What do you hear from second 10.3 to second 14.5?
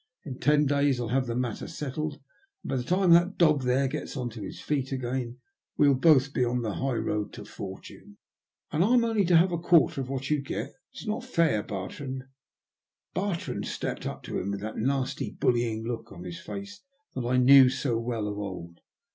you get? It's not fair, Bartrand." Bartrand stepped up to him